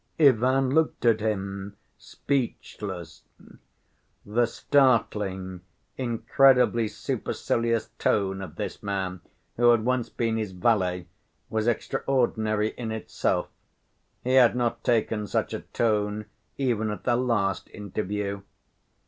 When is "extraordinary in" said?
11.67-12.91